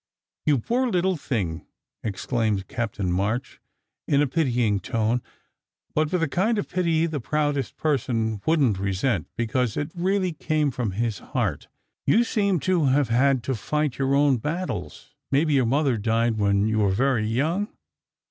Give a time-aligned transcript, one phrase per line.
[0.47, 1.67] "You poor little thing!"
[2.03, 3.61] exclaimed Captain March
[4.07, 5.21] in a pitying tone,
[5.93, 10.33] but with the kind of pity the proudest person wouldn t resent, because it really
[10.33, 11.67] came from his heart."
[12.07, 15.13] You seem to have had to fight your own battles.
[15.31, 17.67] Maybe your mother died when you were very young?